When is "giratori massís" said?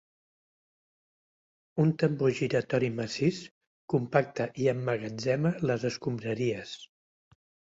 2.39-3.43